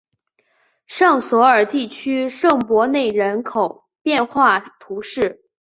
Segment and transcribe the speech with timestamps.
[0.87, 5.43] 尚索尔地区圣博内人口变化图示